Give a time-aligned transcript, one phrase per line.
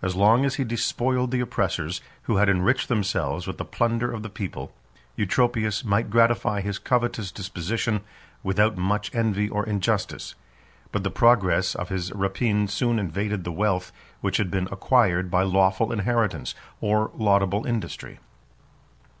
[0.00, 4.12] 10 As long as he despoiled the oppressors, who had enriched themselves with the plunder
[4.12, 4.72] of the people,
[5.16, 8.02] Eutropius might gratify his covetous disposition
[8.44, 10.36] without much envy or injustice:
[10.92, 13.90] but the progress of his rapine soon invaded the wealth
[14.20, 18.20] which had been acquired by lawful inheritance, or laudable industry.